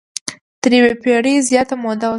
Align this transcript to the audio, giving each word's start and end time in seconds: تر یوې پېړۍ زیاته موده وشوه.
تر 0.61 0.71
یوې 0.77 0.93
پېړۍ 1.03 1.35
زیاته 1.49 1.75
موده 1.83 2.05
وشوه. 2.07 2.09